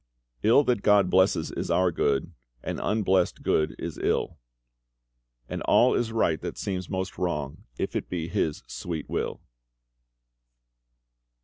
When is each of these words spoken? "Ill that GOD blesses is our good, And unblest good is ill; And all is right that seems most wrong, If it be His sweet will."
"Ill 0.41 0.63
that 0.63 0.81
GOD 0.81 1.11
blesses 1.11 1.51
is 1.51 1.69
our 1.69 1.91
good, 1.91 2.33
And 2.63 2.79
unblest 2.81 3.43
good 3.43 3.75
is 3.77 3.99
ill; 3.99 4.39
And 5.47 5.61
all 5.61 5.93
is 5.93 6.11
right 6.11 6.41
that 6.41 6.57
seems 6.57 6.89
most 6.89 7.19
wrong, 7.19 7.65
If 7.77 7.95
it 7.95 8.09
be 8.09 8.27
His 8.27 8.63
sweet 8.65 9.07
will." 9.07 9.41